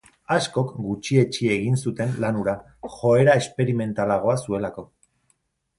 Askok 0.35 0.69
gutxietsi 0.85 1.51
egin 1.57 1.77
zuten 1.87 2.15
lan 2.25 2.41
hura, 2.41 2.57
joera 2.97 3.39
esperimentalagoa 3.45 4.39
zuelako. 4.47 4.93